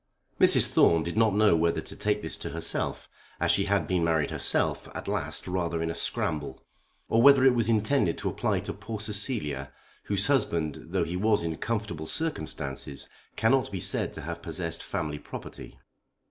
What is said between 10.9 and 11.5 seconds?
he was